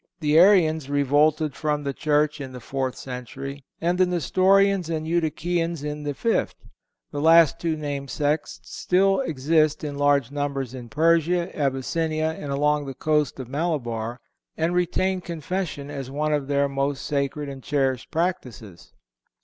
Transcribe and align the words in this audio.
The 0.19 0.35
Arians 0.35 0.89
revolted 0.89 1.53
from 1.53 1.83
the 1.83 1.93
Church 1.93 2.41
in 2.41 2.53
the 2.53 2.59
fourth 2.59 2.95
century, 2.95 3.63
and 3.79 3.99
the 3.99 4.07
Nestorians 4.07 4.89
and 4.89 5.05
Eutychians 5.07 5.83
in 5.83 6.01
the 6.01 6.15
fifth. 6.15 6.55
The 7.11 7.19
two 7.19 7.23
last 7.23 7.63
named 7.63 8.09
sects 8.09 8.59
still 8.63 9.19
exist 9.19 9.83
in 9.83 9.99
large 9.99 10.31
numbers 10.31 10.73
in 10.73 10.89
Persia, 10.89 11.55
Abyssinia 11.55 12.31
and 12.39 12.51
along 12.51 12.87
the 12.87 12.95
coast 12.95 13.39
of 13.39 13.47
Malabar, 13.47 14.19
and 14.57 14.73
retain 14.73 15.21
Confession 15.21 15.91
as 15.91 16.09
one 16.09 16.33
of 16.33 16.47
their 16.47 16.67
most 16.67 17.05
sacred 17.05 17.47
and 17.47 17.61
cherished 17.61 18.09
practices. 18.09 18.93